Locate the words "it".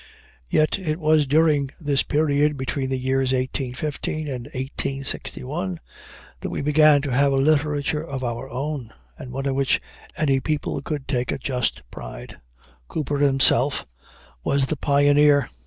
0.79-0.97